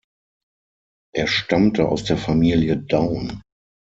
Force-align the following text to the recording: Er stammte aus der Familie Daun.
Er 1.15 1.27
stammte 1.27 1.87
aus 1.87 2.03
der 2.05 2.17
Familie 2.17 2.75
Daun. 2.75 3.43